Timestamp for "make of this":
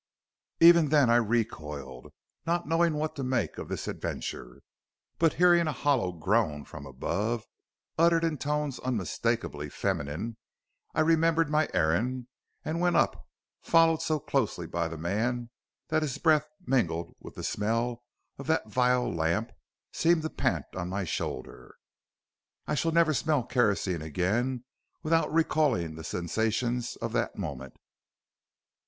3.23-3.87